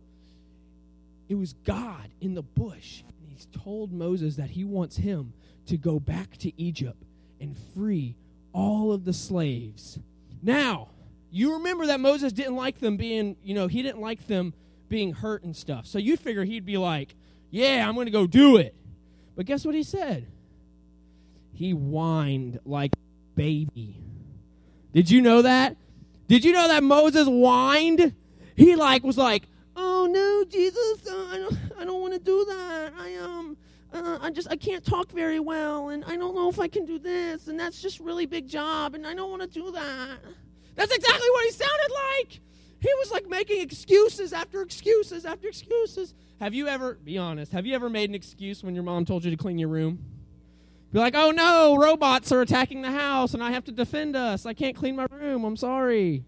it 1.30 1.36
was 1.36 1.54
God 1.64 2.10
in 2.20 2.34
the 2.34 2.42
bush. 2.42 3.04
And 3.08 3.30
he's 3.30 3.48
told 3.64 3.94
Moses 3.94 4.36
that 4.36 4.50
he 4.50 4.66
wants 4.66 4.98
him 4.98 5.32
to 5.70 5.78
go 5.78 6.00
back 6.00 6.38
to 6.38 6.62
Egypt 6.62 7.04
and 7.40 7.56
free 7.74 8.16
all 8.54 8.92
of 8.92 9.06
the 9.06 9.14
slaves. 9.14 10.00
Now, 10.42 10.90
you 11.32 11.54
remember 11.54 11.88
that 11.88 12.00
Moses 12.00 12.34
didn't 12.34 12.56
like 12.56 12.80
them 12.80 12.98
being, 12.98 13.38
you 13.44 13.54
know, 13.54 13.68
he 13.68 13.82
didn't 13.82 14.02
like 14.02 14.28
them 14.28 14.54
being 14.88 15.14
hurt 15.14 15.44
and 15.44 15.56
stuff. 15.56 15.86
So 15.86 16.00
you 16.00 16.18
figure 16.18 16.44
he'd 16.44 16.66
be 16.66 16.78
like, 16.78 17.16
yeah, 17.52 17.88
I'm 17.88 17.96
going 17.96 18.08
to 18.08 18.12
go 18.12 18.28
do 18.28 18.58
it. 18.58 18.76
But 19.36 19.46
guess 19.46 19.64
what 19.64 19.76
he 19.76 19.84
said? 19.84 20.28
He 21.54 21.72
whined 21.72 22.60
like 22.66 22.94
baby. 23.36 24.02
Did 24.94 25.12
you 25.12 25.22
know 25.22 25.44
that? 25.44 25.78
Did 26.28 26.44
you 26.44 26.52
know 26.52 26.68
that 26.68 26.84
Moses 26.84 27.28
whined? 27.28 28.14
He 28.56 28.76
like 28.76 29.04
was 29.04 29.18
like, 29.18 29.44
"Oh 29.76 30.08
no, 30.12 30.44
Jesus, 30.50 31.08
I 31.08 31.38
don't, 31.38 31.58
I 31.80 31.86
don't 31.86 32.02
want 32.02 32.14
to 32.14 32.20
do 32.20 32.46
that. 32.46 32.94
I 32.98 33.16
um, 33.16 33.58
uh, 33.94 34.20
I 34.22 34.30
just 34.32 34.48
I 34.50 34.56
can't 34.56 34.86
talk 34.86 35.12
very 35.12 35.40
well, 35.40 35.90
and 35.90 36.04
I 36.06 36.16
don't 36.16 36.36
know 36.36 36.50
if 36.50 36.60
I 36.60 36.68
can 36.68 36.86
do 36.86 37.00
this, 37.00 37.48
and 37.48 37.60
that's 37.60 37.82
just 37.82 38.00
really 38.00 38.26
big 38.26 38.48
job, 38.48 38.96
and 38.96 39.06
I 39.06 39.14
don't 39.14 39.30
want 39.30 39.42
to 39.42 39.48
do 39.48 39.72
that. 39.72 40.20
That's 40.76 40.94
exactly 40.94 41.30
what 41.32 41.46
he 41.46 41.52
sounded 41.52 41.92
like. 41.92 42.42
He 42.82 42.90
was 43.00 43.12
like 43.12 43.28
making 43.28 43.62
excuses 43.62 44.32
after 44.32 44.62
excuses 44.62 45.26
after 45.26 45.48
excuses. 45.48 46.14
Have 46.40 46.54
you 46.54 46.68
ever, 46.68 46.94
be 47.04 47.18
honest, 47.18 47.52
have 47.52 47.66
you 47.66 47.76
ever 47.76 47.90
made 47.90 48.10
an 48.10 48.16
excuse 48.16 48.64
when 48.64 48.74
your 48.74 48.84
mom 48.84 49.04
told 49.06 49.26
you 49.26 49.32
to 49.32 49.38
clean 49.38 49.58
your 49.58 49.68
room? 49.68 50.00
Be 50.94 51.00
like, 51.00 51.16
oh 51.16 51.32
no, 51.32 51.78
robots 51.78 52.32
are 52.32 52.42
attacking 52.42 52.82
the 52.82 52.92
house, 52.92 53.34
and 53.34 53.44
I 53.44 53.52
have 53.52 53.66
to 53.66 53.72
defend 53.72 54.16
us. 54.16 54.46
I 54.46 54.54
can't 54.54 54.76
clean 54.76 54.96
my 54.96 55.08
room. 55.12 55.44
I'm 55.44 55.58
sorry. 55.58 56.24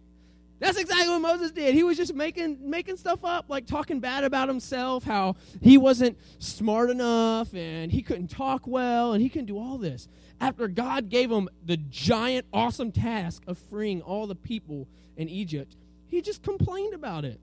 That's 0.61 0.77
exactly 0.77 1.09
what 1.09 1.21
Moses 1.21 1.49
did. 1.51 1.73
He 1.73 1.81
was 1.81 1.97
just 1.97 2.13
making 2.13 2.69
making 2.69 2.97
stuff 2.97 3.25
up, 3.25 3.49
like 3.49 3.65
talking 3.65 3.99
bad 3.99 4.23
about 4.23 4.47
himself, 4.47 5.03
how 5.03 5.35
he 5.59 5.75
wasn't 5.75 6.19
smart 6.37 6.91
enough 6.91 7.51
and 7.55 7.91
he 7.91 8.03
couldn't 8.03 8.27
talk 8.27 8.67
well 8.67 9.13
and 9.13 9.23
he 9.23 9.27
couldn't 9.27 9.47
do 9.47 9.57
all 9.57 9.79
this. 9.79 10.07
After 10.39 10.67
God 10.67 11.09
gave 11.09 11.31
him 11.31 11.49
the 11.65 11.77
giant 11.77 12.45
awesome 12.53 12.91
task 12.91 13.41
of 13.47 13.57
freeing 13.57 14.03
all 14.03 14.27
the 14.27 14.35
people 14.35 14.87
in 15.17 15.27
Egypt, 15.29 15.75
he 16.05 16.21
just 16.21 16.43
complained 16.43 16.93
about 16.93 17.25
it. 17.25 17.39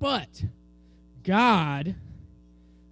But 0.00 0.42
God 1.24 1.96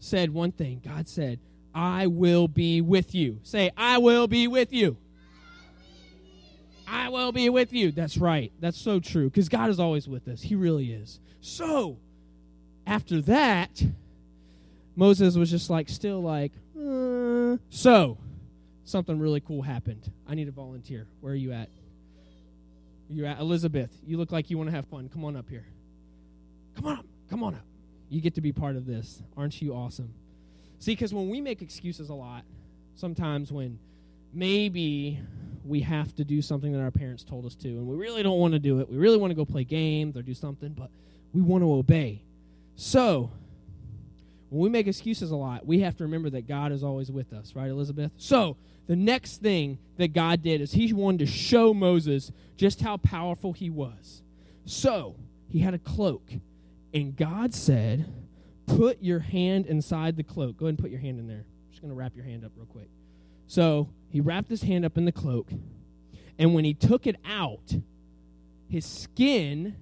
said 0.01 0.35
one 0.35 0.53
thing. 0.53 0.83
God 0.85 1.09
said, 1.09 1.41
"I 1.75 2.09
will 2.09 2.47
be 2.47 2.83
with 2.83 3.15
you." 3.15 3.39
Say, 3.43 3.71
"I 3.75 3.97
will 3.97 4.29
be 4.29 4.47
with 4.47 4.71
you." 4.71 4.99
I 6.91 7.09
will 7.09 7.31
be 7.31 7.49
with 7.49 7.73
you. 7.73 7.93
That's 7.93 8.17
right. 8.17 8.53
That's 8.59 8.79
so 8.79 8.99
true 8.99 9.31
because 9.31 9.49
God 9.49 9.71
is 9.71 9.79
always 9.79 10.09
with 10.09 10.27
us. 10.27 10.43
He 10.43 10.57
really 10.57 10.93
is. 10.93 11.21
So, 11.41 11.99
after 12.87 13.21
that, 13.23 13.83
Moses 14.97 15.37
was 15.37 15.51
just 15.51 15.71
like, 15.71 15.89
still 15.89 16.21
like, 16.21 16.53
uh, 16.77 17.59
so, 17.71 18.19
something 18.85 19.19
really 19.21 19.41
cool 19.41 19.63
happened. 19.63 20.11
I 20.29 20.35
need 20.35 20.49
a 20.49 20.53
volunteer. 20.53 21.07
Where 21.21 21.33
are 21.33 21.37
you 21.37 21.53
at? 21.53 21.69
You're 23.09 23.27
at 23.27 23.39
Elizabeth? 23.39 23.91
You 24.05 24.19
look 24.19 24.33
like 24.33 24.51
you 24.51 24.59
want 24.59 24.71
to 24.71 24.77
have 24.77 24.87
fun. 24.87 25.09
Come 25.09 25.25
on 25.25 25.37
up 25.37 25.49
here. 25.49 25.67
Come 26.77 26.87
on 26.87 26.99
up. 26.99 27.07
Come 27.29 27.45
on 27.45 27.55
up. 27.55 27.65
You 28.09 28.21
get 28.21 28.35
to 28.35 28.41
be 28.41 28.53
part 28.53 28.75
of 28.75 28.87
this. 28.87 29.23
Aren't 29.37 29.63
you 29.63 29.75
awesome? 29.75 30.13
See, 30.81 30.93
because 30.93 31.15
when 31.15 31.29
we 31.29 31.41
make 31.41 31.63
excuses 31.63 32.09
a 32.09 32.15
lot, 32.15 32.45
sometimes 32.97 33.53
when 33.53 33.79
maybe 34.33 35.21
we 35.65 35.81
have 35.81 36.15
to 36.17 36.25
do 36.25 36.43
something 36.43 36.73
that 36.73 36.81
our 36.81 36.91
parents 36.91 37.25
told 37.25 37.47
us 37.47 37.55
to, 37.57 37.69
and 37.69 37.87
we 37.87 37.97
really 37.97 38.23
don't 38.23 38.39
want 38.39 38.55
to 38.55 38.59
do 38.59 38.81
it, 38.81 38.89
we 38.89 38.97
really 38.97 39.17
want 39.17 39.31
to 39.31 39.35
go 39.35 39.45
play 39.45 39.65
games 39.65 40.17
or 40.17 40.23
do 40.23 40.35
something, 40.35 40.73
but 40.73 40.91
we 41.33 41.41
want 41.41 41.63
to 41.63 41.73
obey. 41.73 42.23
So, 42.77 43.31
when 44.49 44.63
we 44.63 44.69
make 44.69 44.87
excuses 44.87 45.31
a 45.31 45.37
lot, 45.37 45.67
we 45.67 45.81
have 45.81 45.97
to 45.99 46.05
remember 46.05 46.31
that 46.31 46.49
God 46.49 46.73
is 46.73 46.83
always 46.83 47.11
with 47.11 47.33
us, 47.33 47.55
right, 47.55 47.69
Elizabeth? 47.69 48.11
So, 48.17 48.57
the 48.87 48.97
next 48.97 49.41
thing 49.41 49.79
that 49.99 50.09
God 50.09 50.43
did 50.43 50.61
is 50.61 50.73
he 50.73 50.93
wanted 50.93 51.21
to 51.21 51.27
show 51.27 51.73
Moses 51.73 52.33
just 52.57 52.81
how 52.81 52.97
powerful 52.97 53.53
he 53.53 53.71
was. 53.71 54.23
So, 54.65 55.17
he 55.49 55.61
had 55.61 55.75
a 55.75 55.79
cloak, 55.79 56.31
and 56.93 57.17
God 57.17 57.55
said, 57.55 58.07
Put 58.77 59.03
your 59.03 59.19
hand 59.19 59.67
inside 59.67 60.17
the 60.17 60.23
cloak. 60.23 60.57
Go 60.57 60.67
ahead 60.67 60.71
and 60.71 60.79
put 60.79 60.91
your 60.91 61.01
hand 61.01 61.19
in 61.19 61.27
there. 61.27 61.45
I'm 61.45 61.71
just 61.71 61.83
going 61.83 61.91
to 61.91 61.97
wrap 61.97 62.15
your 62.15 62.25
hand 62.25 62.45
up 62.45 62.53
real 62.57 62.67
quick. 62.67 62.89
So, 63.51 63.89
he 64.11 64.21
wrapped 64.21 64.49
his 64.49 64.63
hand 64.63 64.85
up 64.85 64.97
in 64.97 65.07
the 65.07 65.11
cloak, 65.11 65.51
and 66.39 66.55
when 66.55 66.65
he 66.65 66.73
took 66.73 67.09
it 67.09 67.17
out, 67.29 67.75
his 68.69 68.87
skin 68.87 69.75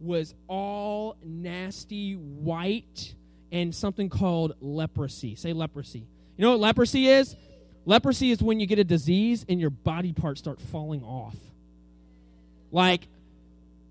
was 0.00 0.34
all 0.48 1.18
nasty 1.22 2.14
white 2.14 3.14
and 3.52 3.74
something 3.74 4.08
called 4.08 4.54
leprosy. 4.62 5.34
Say 5.34 5.52
leprosy. 5.52 6.06
You 6.38 6.42
know 6.42 6.52
what 6.52 6.60
leprosy 6.60 7.08
is? 7.08 7.36
Leprosy 7.84 8.30
is 8.30 8.42
when 8.42 8.58
you 8.58 8.64
get 8.64 8.78
a 8.78 8.84
disease 8.84 9.44
and 9.50 9.60
your 9.60 9.68
body 9.68 10.14
parts 10.14 10.40
start 10.40 10.58
falling 10.58 11.02
off. 11.02 11.36
Like, 12.70 13.06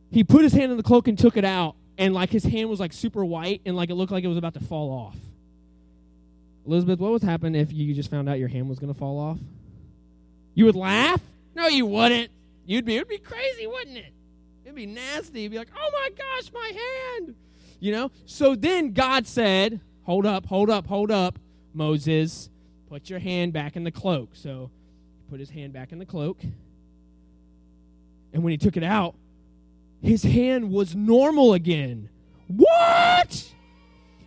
he 0.09 0.23
put 0.23 0.41
his 0.41 0.53
hand 0.53 0.71
in 0.71 0.77
the 0.77 0.83
cloak 0.83 1.07
and 1.07 1.19
took 1.19 1.37
it 1.37 1.45
out, 1.45 1.75
and 1.99 2.15
like 2.15 2.31
his 2.31 2.43
hand 2.43 2.67
was 2.67 2.79
like 2.79 2.93
super 2.93 3.23
white 3.23 3.61
and 3.63 3.75
like 3.75 3.91
it 3.91 3.93
looked 3.93 4.11
like 4.11 4.23
it 4.23 4.27
was 4.27 4.37
about 4.37 4.55
to 4.55 4.59
fall 4.59 4.89
off. 4.89 5.17
Elizabeth, 6.65 6.99
what 6.99 7.11
would 7.11 7.23
happen 7.23 7.55
if 7.55 7.73
you 7.73 7.93
just 7.93 8.09
found 8.09 8.29
out 8.29 8.39
your 8.39 8.47
hand 8.47 8.69
was 8.69 8.79
going 8.79 8.93
to 8.93 8.97
fall 8.97 9.19
off? 9.19 9.39
You 10.53 10.65
would 10.65 10.75
laugh? 10.75 11.21
No, 11.55 11.67
you 11.67 11.85
wouldn't. 11.85 12.29
You'd 12.65 12.85
be, 12.85 12.97
it'd 12.97 13.07
be 13.07 13.17
crazy, 13.17 13.67
wouldn't 13.67 13.97
it? 13.97 14.13
It'd 14.63 14.75
be 14.75 14.85
nasty. 14.85 15.41
It'd 15.41 15.51
be 15.51 15.57
like, 15.57 15.69
oh 15.75 15.89
my 15.91 16.09
gosh, 16.09 16.51
my 16.53 16.71
hand. 17.17 17.35
You 17.79 17.91
know? 17.91 18.11
So 18.25 18.55
then 18.55 18.93
God 18.93 19.25
said, 19.25 19.79
hold 20.03 20.25
up, 20.25 20.45
hold 20.45 20.69
up, 20.69 20.85
hold 20.87 21.11
up, 21.11 21.39
Moses, 21.73 22.49
put 22.89 23.09
your 23.09 23.19
hand 23.19 23.53
back 23.53 23.75
in 23.75 23.83
the 23.83 23.91
cloak. 23.91 24.29
So 24.33 24.69
he 25.17 25.29
put 25.29 25.39
his 25.39 25.49
hand 25.49 25.73
back 25.73 25.91
in 25.91 25.99
the 25.99 26.05
cloak. 26.05 26.39
And 28.33 28.43
when 28.43 28.51
he 28.51 28.57
took 28.57 28.77
it 28.77 28.83
out, 28.83 29.15
his 30.01 30.23
hand 30.23 30.71
was 30.71 30.95
normal 30.95 31.53
again. 31.53 32.09
What? 32.47 33.53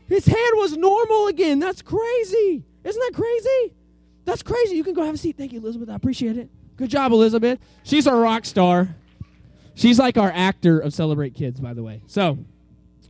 His 0.09 0.27
hand 0.27 0.53
was 0.55 0.77
normal 0.77 1.29
again. 1.29 1.59
That's 1.59 1.83
crazy. 1.83 2.65
Isn't 2.85 3.01
that 3.01 3.13
crazy? 3.15 3.75
That's 4.25 4.43
crazy. 4.43 4.77
You 4.77 4.85
can 4.85 4.95
go 4.95 5.05
have 5.05 5.15
a 5.15 5.19
seat. 5.19 5.37
Thank 5.37 5.53
you, 5.53 5.61
Elizabeth. 5.61 5.89
I 5.89 5.95
appreciate 5.95 6.37
it. 6.37 6.51
Good 6.77 6.91
job, 6.91 7.13
Elizabeth. 7.13 7.59
She's 7.83 8.07
our 8.07 8.19
rock 8.19 8.45
star. 8.45 8.95
She's 9.75 9.99
like 9.99 10.19
our 10.19 10.31
actor 10.31 10.79
of 10.79 10.95
Celebrate 10.95 11.35
Kids, 11.35 11.61
by 11.61 11.75
the 11.75 11.83
way. 11.83 12.03
So, 12.07 12.39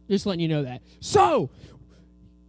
just 0.09 0.27
letting 0.27 0.41
you 0.41 0.49
know 0.49 0.63
that. 0.63 0.83
So, 1.01 1.51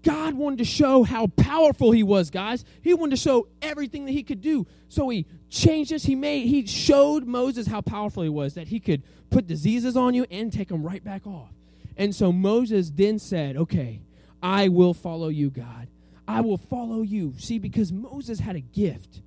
God 0.06 0.36
wanted 0.36 0.60
to 0.60 0.66
show 0.66 1.04
how 1.04 1.28
powerful 1.28 1.92
he 1.92 2.04
was, 2.04 2.30
guys. 2.30 2.64
He 2.82 2.94
wanted 2.94 3.16
to 3.16 3.22
show 3.22 3.48
everything 3.62 4.06
that 4.06 4.12
he 4.12 4.22
could 4.22 4.40
do. 4.40 4.68
So 4.88 5.10
he 5.10 5.26
changed 5.50 5.90
this. 5.90 6.04
He 6.04 6.14
made 6.14 6.48
he 6.48 6.68
showed 6.68 7.26
Moses 7.26 7.66
how 7.66 7.82
powerful 7.82 8.22
he 8.22 8.30
was, 8.30 8.54
that 8.54 8.68
he 8.68 8.80
could 8.80 9.02
put 9.32 9.48
diseases 9.48 9.98
on 9.98 10.14
you 10.14 10.28
and 10.30 10.54
take 10.54 10.68
them 10.68 10.84
right 10.84 11.04
back 11.04 11.26
off. 11.26 11.50
And 11.98 12.14
so 12.14 12.32
Moses 12.32 12.92
then 12.92 13.18
said, 13.18 13.58
"Okay, 13.58 14.02
I 14.46 14.68
will 14.68 14.94
follow 14.94 15.30
you, 15.30 15.50
God. 15.50 15.88
I 16.28 16.42
will 16.42 16.58
follow 16.58 17.02
you." 17.02 17.34
See, 17.38 17.58
because 17.58 17.92
Moses 17.92 18.40
had 18.40 18.56
a 18.56 18.62
gift. 18.62 19.22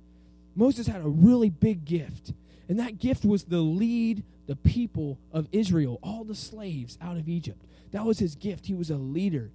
Moses 0.55 0.87
had 0.87 1.01
a 1.01 1.09
really 1.09 1.49
big 1.49 1.83
gift. 1.83 2.33
And 2.69 2.79
that 2.79 2.99
gift 2.99 3.25
was 3.25 3.43
to 3.45 3.57
lead 3.57 4.23
the 4.45 4.55
people 4.55 5.17
of 5.31 5.47
Israel, 5.51 5.99
all 6.03 6.23
the 6.23 6.35
slaves 6.35 6.97
out 7.01 7.17
of 7.17 7.27
Egypt. 7.27 7.65
That 7.91 8.05
was 8.05 8.19
his 8.19 8.35
gift. 8.35 8.67
He 8.67 8.75
was 8.75 8.89
a 8.89 8.97
leader. 8.97 9.51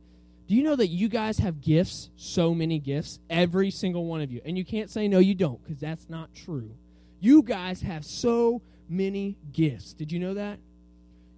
Do 0.48 0.54
you 0.54 0.62
know 0.62 0.76
that 0.76 0.88
you 0.88 1.08
guys 1.08 1.38
have 1.38 1.60
gifts? 1.60 2.10
So 2.16 2.54
many 2.54 2.78
gifts. 2.78 3.18
Every 3.30 3.70
single 3.70 4.06
one 4.06 4.20
of 4.20 4.30
you. 4.32 4.40
And 4.44 4.58
you 4.58 4.64
can't 4.64 4.90
say, 4.90 5.08
no, 5.08 5.18
you 5.18 5.34
don't, 5.34 5.62
because 5.62 5.80
that's 5.80 6.08
not 6.10 6.34
true. 6.34 6.72
You 7.20 7.42
guys 7.42 7.82
have 7.82 8.04
so 8.04 8.60
many 8.88 9.36
gifts. 9.52 9.94
Did 9.94 10.12
you 10.12 10.18
know 10.18 10.34
that? 10.34 10.58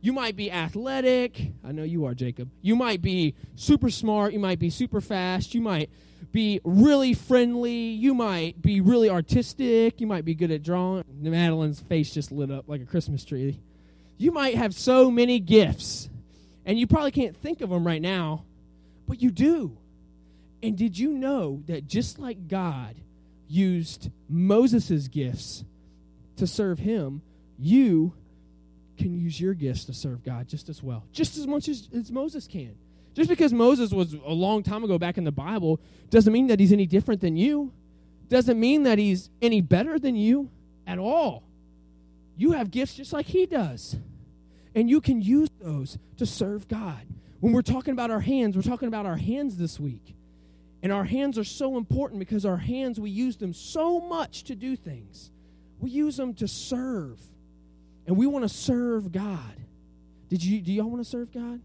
You 0.06 0.12
might 0.12 0.36
be 0.36 0.52
athletic. 0.52 1.50
I 1.64 1.72
know 1.72 1.82
you 1.82 2.04
are, 2.04 2.14
Jacob. 2.14 2.48
You 2.62 2.76
might 2.76 3.02
be 3.02 3.34
super 3.56 3.90
smart. 3.90 4.32
You 4.32 4.38
might 4.38 4.60
be 4.60 4.70
super 4.70 5.00
fast. 5.00 5.52
You 5.52 5.60
might 5.60 5.90
be 6.30 6.60
really 6.62 7.12
friendly. 7.12 7.88
You 7.88 8.14
might 8.14 8.62
be 8.62 8.80
really 8.80 9.10
artistic. 9.10 10.00
You 10.00 10.06
might 10.06 10.24
be 10.24 10.36
good 10.36 10.52
at 10.52 10.62
drawing. 10.62 11.02
Madeline's 11.20 11.80
face 11.80 12.14
just 12.14 12.30
lit 12.30 12.52
up 12.52 12.68
like 12.68 12.80
a 12.80 12.84
Christmas 12.84 13.24
tree. 13.24 13.58
You 14.16 14.30
might 14.30 14.54
have 14.54 14.76
so 14.76 15.10
many 15.10 15.40
gifts, 15.40 16.08
and 16.64 16.78
you 16.78 16.86
probably 16.86 17.10
can't 17.10 17.36
think 17.36 17.60
of 17.60 17.70
them 17.70 17.84
right 17.84 18.00
now 18.00 18.44
but 19.08 19.22
you 19.22 19.32
do. 19.32 19.76
And 20.62 20.76
did 20.76 20.98
you 20.98 21.12
know 21.12 21.62
that 21.66 21.86
just 21.86 22.18
like 22.18 22.48
God 22.48 22.94
used 23.48 24.10
Moses' 24.28 25.08
gifts 25.08 25.64
to 26.36 26.46
serve 26.46 26.78
him, 26.78 27.22
you 27.58 28.14
can 28.96 29.14
use 29.14 29.40
your 29.40 29.54
gifts 29.54 29.84
to 29.84 29.94
serve 29.94 30.24
God 30.24 30.48
just 30.48 30.68
as 30.68 30.82
well, 30.82 31.04
just 31.12 31.36
as 31.36 31.46
much 31.46 31.68
as, 31.68 31.88
as 31.94 32.10
Moses 32.10 32.46
can. 32.46 32.76
Just 33.14 33.30
because 33.30 33.52
Moses 33.52 33.92
was 33.92 34.12
a 34.12 34.32
long 34.32 34.62
time 34.62 34.84
ago 34.84 34.98
back 34.98 35.16
in 35.16 35.24
the 35.24 35.32
Bible 35.32 35.80
doesn't 36.10 36.32
mean 36.32 36.48
that 36.48 36.60
he's 36.60 36.72
any 36.72 36.86
different 36.86 37.22
than 37.22 37.36
you. 37.36 37.72
Doesn't 38.28 38.60
mean 38.60 38.82
that 38.82 38.98
he's 38.98 39.30
any 39.40 39.62
better 39.62 39.98
than 39.98 40.16
you 40.16 40.50
at 40.86 40.98
all. 40.98 41.42
You 42.36 42.52
have 42.52 42.70
gifts 42.70 42.94
just 42.94 43.12
like 43.12 43.26
he 43.26 43.46
does. 43.46 43.96
And 44.74 44.90
you 44.90 45.00
can 45.00 45.22
use 45.22 45.48
those 45.60 45.96
to 46.18 46.26
serve 46.26 46.68
God. 46.68 47.06
When 47.40 47.54
we're 47.54 47.62
talking 47.62 47.92
about 47.92 48.10
our 48.10 48.20
hands, 48.20 48.54
we're 48.56 48.62
talking 48.62 48.88
about 48.88 49.06
our 49.06 49.16
hands 49.16 49.56
this 49.56 49.80
week. 49.80 50.14
And 50.82 50.92
our 50.92 51.04
hands 51.04 51.38
are 51.38 51.44
so 51.44 51.78
important 51.78 52.18
because 52.18 52.44
our 52.44 52.58
hands, 52.58 53.00
we 53.00 53.08
use 53.08 53.38
them 53.38 53.54
so 53.54 54.00
much 54.00 54.44
to 54.44 54.54
do 54.54 54.76
things. 54.76 55.30
We 55.80 55.90
use 55.90 56.16
them 56.18 56.34
to 56.34 56.46
serve. 56.46 57.18
And 58.06 58.16
we 58.16 58.26
want 58.26 58.44
to 58.44 58.48
serve 58.48 59.12
God. 59.12 59.56
Did 60.28 60.44
you 60.44 60.60
do 60.60 60.72
y'all 60.72 60.90
want 60.90 61.02
to 61.02 61.08
serve 61.08 61.32
God? 61.32 61.60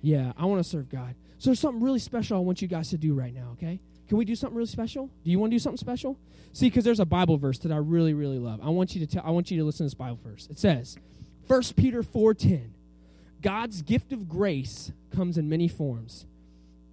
Yeah, 0.00 0.32
I 0.36 0.44
want 0.46 0.62
to 0.62 0.68
serve 0.68 0.88
God. 0.88 1.14
So 1.38 1.50
there's 1.50 1.60
something 1.60 1.82
really 1.82 1.98
special 1.98 2.36
I 2.36 2.40
want 2.40 2.62
you 2.62 2.68
guys 2.68 2.90
to 2.90 2.98
do 2.98 3.14
right 3.14 3.34
now, 3.34 3.50
okay? 3.52 3.80
Can 4.08 4.18
we 4.18 4.24
do 4.24 4.36
something 4.36 4.56
really 4.56 4.68
special? 4.68 5.10
Do 5.24 5.30
you 5.30 5.38
want 5.38 5.50
to 5.50 5.54
do 5.54 5.58
something 5.58 5.78
special? 5.78 6.18
See, 6.52 6.66
because 6.66 6.84
there's 6.84 7.00
a 7.00 7.06
Bible 7.06 7.36
verse 7.36 7.58
that 7.60 7.72
I 7.72 7.76
really, 7.78 8.14
really 8.14 8.38
love. 8.38 8.60
I 8.62 8.68
want 8.68 8.94
you 8.94 9.04
to 9.04 9.12
tell 9.12 9.24
I 9.24 9.30
want 9.30 9.50
you 9.50 9.58
to 9.58 9.64
listen 9.64 9.78
to 9.78 9.84
this 9.84 9.94
Bible 9.94 10.18
verse. 10.22 10.46
It 10.50 10.58
says, 10.58 10.96
1 11.46 11.62
Peter 11.76 12.02
4:10. 12.02 12.70
God's 13.42 13.82
gift 13.82 14.12
of 14.12 14.28
grace 14.28 14.90
comes 15.14 15.36
in 15.36 15.48
many 15.48 15.68
forms. 15.68 16.26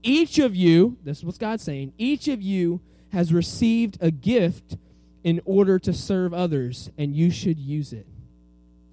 Each 0.04 0.40
of 0.40 0.56
you, 0.56 0.98
this 1.04 1.20
is 1.20 1.26
what 1.26 1.40
God's 1.40 1.64
saying, 1.64 1.94
each 1.98 2.28
of 2.28 2.42
you 2.42 2.82
has 3.12 3.32
received 3.32 3.98
a 4.02 4.12
gift 4.12 4.78
in 5.24 5.42
order 5.46 5.78
to 5.80 5.94
serve 5.94 6.34
others, 6.34 6.90
and 6.98 7.16
you 7.16 7.30
should 7.30 7.60
use 7.60 7.94
it. 7.94 8.08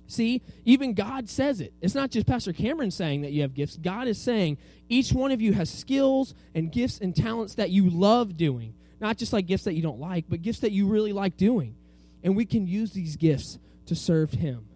See, 0.09 0.43
even 0.65 0.95
God 0.95 1.29
says 1.29 1.61
it. 1.61 1.75
It's 1.83 1.95
not 1.95 2.11
just 2.11 2.27
Pastor 2.27 2.53
Cameron 2.53 2.91
saying 2.91 3.21
that 3.21 3.33
you 3.33 3.43
have 3.43 3.55
gifts. 3.55 3.77
God 3.77 4.09
is 4.09 4.19
saying 4.19 4.57
each 4.89 5.13
one 5.13 5.31
of 5.33 5.41
you 5.41 5.53
has 5.53 5.71
skills 5.71 6.35
and 6.55 6.73
gifts 6.73 6.99
and 6.99 7.15
talents 7.15 7.57
that 7.57 7.71
you 7.71 7.91
love 7.91 8.37
doing. 8.37 8.75
Not 9.01 9.19
just 9.19 9.33
like 9.33 9.47
gifts 9.47 9.65
that 9.65 9.75
you 9.75 9.83
don't 9.83 10.01
like, 10.01 10.25
but 10.29 10.43
gifts 10.43 10.61
that 10.61 10.73
you 10.73 10.89
really 10.89 11.13
like 11.13 11.37
doing. 11.37 11.77
And 12.25 12.35
we 12.35 12.47
can 12.47 12.67
use 12.67 12.93
these 12.93 13.17
gifts 13.17 13.59
to 13.87 13.95
serve 13.95 14.33
Him. 14.33 14.67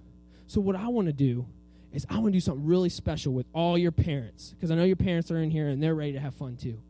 So, 0.46 0.60
what 0.60 0.76
I 0.76 0.88
want 0.88 1.06
to 1.06 1.12
do 1.14 1.46
is 1.92 2.06
I 2.10 2.14
want 2.14 2.26
to 2.26 2.32
do 2.32 2.40
something 2.40 2.66
really 2.66 2.90
special 2.90 3.32
with 3.32 3.46
all 3.54 3.76
your 3.76 3.90
parents 3.90 4.50
because 4.50 4.70
I 4.70 4.74
know 4.74 4.84
your 4.84 4.96
parents 4.96 5.30
are 5.30 5.38
in 5.38 5.50
here 5.50 5.68
and 5.68 5.82
they're 5.82 5.94
ready 5.94 6.12
to 6.12 6.20
have 6.20 6.34
fun 6.34 6.56
too. 6.56 6.80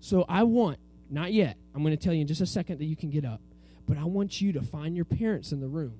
So 0.00 0.24
I 0.28 0.42
want, 0.42 0.78
not 1.10 1.32
yet, 1.32 1.56
I'm 1.74 1.82
going 1.82 1.96
to 1.96 2.02
tell 2.02 2.12
you 2.12 2.22
in 2.22 2.26
just 2.26 2.40
a 2.40 2.46
second 2.46 2.78
that 2.78 2.86
you 2.86 2.96
can 2.96 3.10
get 3.10 3.24
up, 3.24 3.40
but 3.86 3.96
I 3.96 4.04
want 4.04 4.40
you 4.40 4.52
to 4.54 4.62
find 4.62 4.96
your 4.96 5.04
parents 5.04 5.52
in 5.52 5.60
the 5.60 5.68
room. 5.68 5.94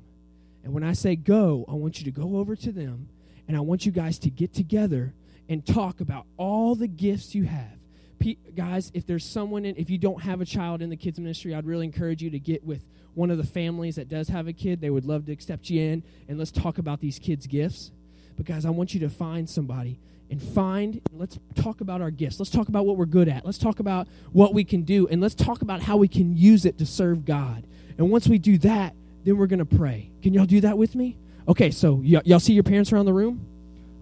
And 0.64 0.72
when 0.72 0.84
I 0.84 0.92
say 0.92 1.16
go, 1.16 1.64
I 1.68 1.72
want 1.74 1.98
you 1.98 2.04
to 2.04 2.10
go 2.10 2.36
over 2.36 2.54
to 2.56 2.72
them 2.72 3.08
and 3.48 3.56
I 3.56 3.60
want 3.60 3.84
you 3.84 3.92
guys 3.92 4.18
to 4.20 4.30
get 4.30 4.54
together 4.54 5.14
and 5.48 5.66
talk 5.66 6.00
about 6.00 6.26
all 6.36 6.74
the 6.74 6.88
gifts 6.88 7.34
you 7.34 7.44
have. 7.44 7.78
P- 8.18 8.38
guys, 8.54 8.90
if 8.94 9.06
there's 9.06 9.24
someone 9.24 9.64
in, 9.64 9.76
if 9.76 9.90
you 9.90 9.98
don't 9.98 10.22
have 10.22 10.40
a 10.40 10.44
child 10.44 10.80
in 10.80 10.90
the 10.90 10.96
kids 10.96 11.18
ministry, 11.18 11.54
I'd 11.54 11.66
really 11.66 11.86
encourage 11.86 12.22
you 12.22 12.30
to 12.30 12.38
get 12.38 12.64
with 12.64 12.84
one 13.14 13.30
of 13.30 13.38
the 13.38 13.44
families 13.44 13.96
that 13.96 14.08
does 14.08 14.28
have 14.28 14.46
a 14.46 14.52
kid. 14.52 14.80
They 14.80 14.90
would 14.90 15.04
love 15.04 15.26
to 15.26 15.32
accept 15.32 15.68
you 15.68 15.82
in 15.82 16.02
and 16.28 16.38
let's 16.38 16.52
talk 16.52 16.78
about 16.78 17.00
these 17.00 17.18
kids' 17.18 17.46
gifts. 17.46 17.90
But 18.36 18.46
guys, 18.46 18.64
I 18.64 18.70
want 18.70 18.94
you 18.94 19.00
to 19.00 19.10
find 19.10 19.50
somebody 19.50 19.98
and 20.30 20.42
find, 20.42 21.00
let's 21.12 21.38
talk 21.56 21.82
about 21.82 22.00
our 22.00 22.10
gifts. 22.10 22.38
Let's 22.38 22.50
talk 22.50 22.68
about 22.68 22.86
what 22.86 22.96
we're 22.96 23.04
good 23.04 23.28
at. 23.28 23.44
Let's 23.44 23.58
talk 23.58 23.80
about 23.80 24.08
what 24.32 24.54
we 24.54 24.64
can 24.64 24.82
do, 24.82 25.06
and 25.08 25.20
let's 25.20 25.34
talk 25.34 25.60
about 25.60 25.82
how 25.82 25.98
we 25.98 26.08
can 26.08 26.38
use 26.38 26.64
it 26.64 26.78
to 26.78 26.86
serve 26.86 27.26
God. 27.26 27.66
And 27.98 28.10
once 28.10 28.26
we 28.26 28.38
do 28.38 28.56
that, 28.58 28.94
then 29.24 29.36
we're 29.36 29.46
going 29.46 29.58
to 29.58 29.64
pray. 29.64 30.10
Can 30.22 30.34
y'all 30.34 30.46
do 30.46 30.60
that 30.62 30.76
with 30.78 30.94
me? 30.94 31.16
Okay, 31.48 31.70
so 31.70 31.94
y- 31.94 32.22
y'all 32.24 32.40
see 32.40 32.52
your 32.52 32.62
parents 32.62 32.92
around 32.92 33.06
the 33.06 33.12
room? 33.12 33.44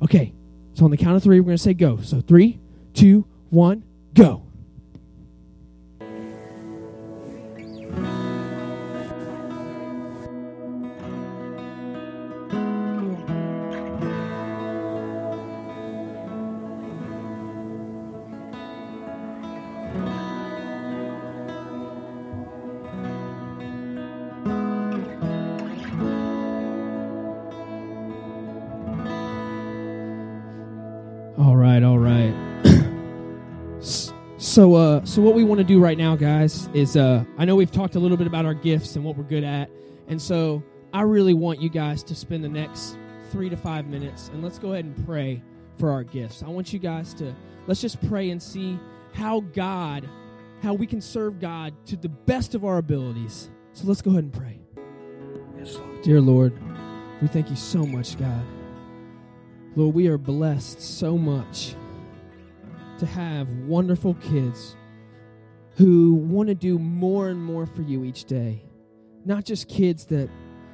Okay, 0.03 0.33
so 0.75 0.85
on 0.85 0.91
the 0.91 0.97
count 0.97 1.17
of 1.17 1.23
three, 1.23 1.41
we're 1.41 1.47
going 1.47 1.57
to 1.57 1.63
say 1.63 1.75
go. 1.75 1.99
So 2.01 2.21
three, 2.21 2.59
two, 2.95 3.27
one, 3.51 3.83
go. 4.15 4.43
So, 34.51 34.75
uh, 34.75 35.05
so 35.05 35.23
what 35.23 35.35
we 35.35 35.45
want 35.45 35.59
to 35.59 35.65
do 35.65 35.79
right 35.79 35.97
now, 35.97 36.17
guys, 36.17 36.69
is 36.75 36.97
uh, 36.97 37.25
I 37.39 37.45
know 37.45 37.55
we've 37.55 37.71
talked 37.71 37.95
a 37.95 38.01
little 38.01 38.17
bit 38.17 38.27
about 38.27 38.45
our 38.45 38.55
gifts 38.55 38.97
and 38.97 39.05
what 39.05 39.17
we're 39.17 39.23
good 39.23 39.45
at, 39.45 39.71
and 40.09 40.21
so 40.21 40.61
I 40.93 41.03
really 41.03 41.35
want 41.35 41.61
you 41.61 41.69
guys 41.69 42.03
to 42.03 42.17
spend 42.17 42.43
the 42.43 42.49
next 42.49 42.99
three 43.31 43.49
to 43.49 43.57
five 43.57 43.87
minutes 43.87 44.29
and 44.33 44.43
let's 44.43 44.59
go 44.59 44.73
ahead 44.73 44.85
and 44.85 45.07
pray 45.07 45.41
for 45.79 45.93
our 45.93 46.03
gifts. 46.03 46.43
I 46.43 46.49
want 46.49 46.73
you 46.73 46.81
guys 46.81 47.15
to 47.15 47.33
let's 47.69 47.81
just 47.81 48.05
pray 48.09 48.31
and 48.31 48.43
see 48.43 48.77
how 49.13 49.41
God, 49.55 50.09
how 50.63 50.75
we 50.75 50.85
can 50.85 51.01
serve 51.01 51.39
God 51.39 51.73
to 51.87 51.97
the 51.97 52.09
best 52.09 52.57
of 52.57 52.65
our 52.65 52.79
abilities. 52.79 53.51
So 53.73 53.87
let's 53.87 54.03
go 54.03 54.11
ahead 54.11 54.25
and 54.25 54.33
pray. 54.33 54.59
Yes, 55.57 55.77
Lord. 55.77 56.03
Dear 56.03 56.21
Lord, 56.21 56.59
we 57.23 57.29
thank 57.29 57.51
you 57.51 57.57
so 57.57 57.87
much, 57.87 58.19
God. 58.19 58.45
Lord, 59.77 59.95
we 59.95 60.09
are 60.09 60.19
blessed 60.19 60.83
so 60.83 61.17
much 61.17 61.77
to 63.01 63.07
have 63.07 63.49
wonderful 63.67 64.15
kids 64.15 64.77
who 65.77 66.15
want 66.15 66.49
to 66.49 66.55
do 66.55 66.79
more 66.79 67.29
and 67.29 67.43
more 67.43 67.67
for 67.67 67.83
you 67.83 68.05
each 68.05 68.25
day. 68.25 68.63
Not 69.25 69.45
just 69.45 69.69
kids 69.69 70.07
that 70.07 70.29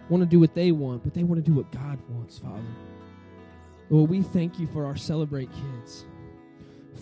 want 0.09 0.23
to 0.23 0.27
do 0.27 0.39
what 0.41 0.55
they 0.55 0.73
want, 0.73 1.03
but 1.05 1.15
they 1.15 1.25
want 1.25 1.45
to 1.45 1.51
do 1.51 1.57
what 1.57 1.71
God 1.73 1.99
wants, 2.09 2.39
Father. 2.39 2.63
Lord, 3.91 4.11
we 4.11 4.23
thank 4.23 4.59
you 4.59 4.67
for 4.67 4.85
our 4.85 4.97
Celebrate 4.97 5.49
kids. 5.53 6.05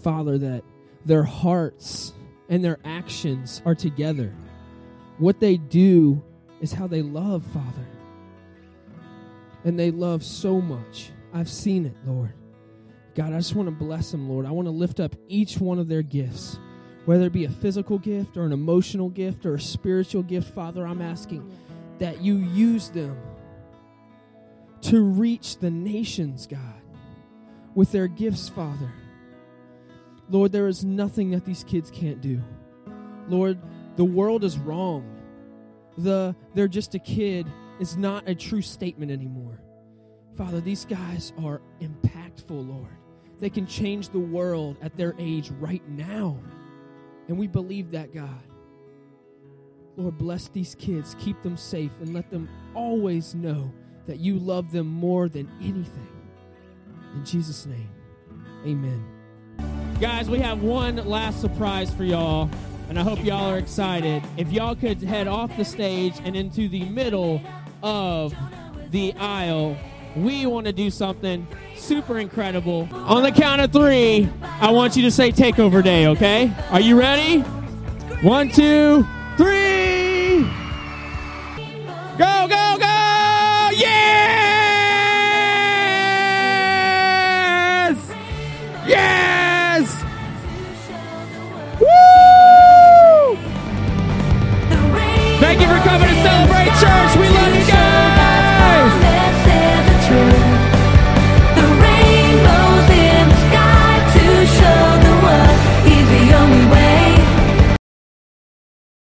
Father, 0.03 0.37
that 0.39 0.65
their 1.07 1.23
hearts 1.23 2.13
and 2.51 2.63
their 2.63 2.79
actions 2.85 3.63
are 3.65 3.75
together. 3.75 4.35
What 5.19 5.41
they 5.41 5.57
do 5.57 6.23
is 6.61 6.73
how 6.73 6.87
they 6.87 7.03
love, 7.03 7.45
Father. 7.47 7.87
And 9.65 9.79
they 9.79 9.91
love 9.91 10.23
so 10.23 10.61
much. 10.61 11.11
I've 11.33 11.49
seen 11.51 11.87
it, 11.87 11.97
Lord. 12.07 12.35
God, 13.15 13.33
I 13.33 13.37
just 13.37 13.55
want 13.55 13.69
to 13.69 13.75
bless 13.75 14.11
them, 14.11 14.29
Lord. 14.29 14.45
I 14.45 14.51
want 14.51 14.67
to 14.67 14.73
lift 14.73 14.99
up 14.99 15.15
each 15.29 15.59
one 15.59 15.79
of 15.79 15.89
their 15.89 16.03
gifts, 16.03 16.59
whether 17.05 17.27
it 17.27 17.33
be 17.33 17.45
a 17.45 17.51
physical 17.51 17.99
gift 17.99 18.37
or 18.37 18.45
an 18.45 18.53
emotional 18.53 19.09
gift 19.09 19.47
or 19.47 19.55
a 19.55 19.61
spiritual 19.61 20.23
gift, 20.23 20.53
Father. 20.53 20.87
I'm 20.87 21.01
asking 21.01 21.49
that 22.01 22.21
you 22.21 22.37
use 22.37 22.89
them 22.89 23.17
to 24.83 25.03
reach 25.03 25.59
the 25.59 25.71
nations, 25.71 26.47
God, 26.47 26.83
with 27.75 27.93
their 27.93 28.09
gifts, 28.09 28.49
Father. 28.49 28.93
Lord, 30.29 30.51
there 30.51 30.67
is 30.67 30.85
nothing 30.85 31.31
that 31.31 31.45
these 31.45 31.63
kids 31.65 31.91
can't 31.91 32.21
do. 32.21 32.43
Lord, 33.29 33.59
the 33.97 34.05
world 34.05 34.43
is 34.43 34.59
wrong. 34.59 35.11
The 35.99 36.35
they're 36.55 36.67
just 36.67 36.95
a 36.97 36.99
kid 36.99 37.47
is 37.79 37.97
not 37.97 38.29
a 38.29 38.35
true 38.35 38.63
statement 38.63 39.13
anymore. 39.13 39.61
Father, 40.37 40.61
these 40.61 40.85
guys 40.85 41.33
are 41.43 41.63
impactful, 41.81 42.69
Lord. 42.69 42.97
They 43.41 43.51
can 43.51 43.67
change 43.67 44.11
the 44.11 44.19
world 44.19 44.77
at 44.81 44.97
their 44.97 45.15
age 45.19 45.51
right 45.61 45.87
now. 45.89 46.39
And 47.29 47.39
we 47.39 47.47
believe 47.47 47.91
that, 47.93 48.15
God. 48.15 48.43
Lord, 49.97 50.19
bless 50.19 50.49
these 50.49 50.75
kids, 50.75 51.15
keep 51.19 51.41
them 51.43 51.57
safe, 51.57 51.93
and 52.01 52.13
let 52.13 52.31
them 52.31 52.49
always 52.75 53.35
know 53.35 53.73
that 54.07 54.19
you 54.19 54.39
love 54.39 54.73
them 54.73 54.87
more 54.87 55.29
than 55.29 55.49
anything. 55.61 56.09
In 57.15 57.25
Jesus' 57.25 57.65
name, 57.65 57.89
amen. 58.67 59.05
Guys, 60.01 60.29
we 60.29 60.41
have 60.41 60.63
one 60.63 60.97
last 60.97 61.41
surprise 61.41 61.95
for 61.95 62.03
y'all, 62.03 62.51
and 62.89 62.99
I 62.99 63.03
hope 63.03 63.25
y'all 63.25 63.53
are 63.53 63.59
excited. 63.59 64.25
If 64.37 64.51
y'all 64.51 64.75
could 64.75 65.01
head 65.01 65.29
off 65.29 65.57
the 65.57 65.65
stage 65.65 66.15
and 66.25 66.35
into 66.35 66.69
the 66.69 66.85
middle 66.87 67.41
of 67.83 68.35
the 68.91 69.15
aisle, 69.15 69.77
we 70.17 70.47
want 70.47 70.67
to 70.67 70.73
do 70.73 70.91
something 70.91 71.47
super 71.77 72.19
incredible. 72.19 72.89
On 72.93 73.23
the 73.23 73.33
count 73.33 73.61
of 73.61 73.73
three, 73.73 74.29
I 74.43 74.71
want 74.71 74.97
you 74.97 75.03
to 75.03 75.11
say 75.11 75.33
takeover 75.33 75.83
day, 75.83 76.07
okay? 76.09 76.53
Are 76.71 76.81
you 76.81 76.99
ready? 76.99 77.41
One, 78.21 78.49
two, 78.49 79.07
three. 79.37 79.64